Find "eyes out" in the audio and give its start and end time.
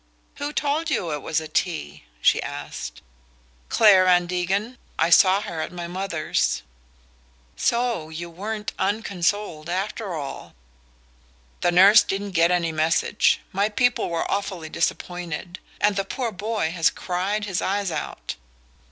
17.61-18.33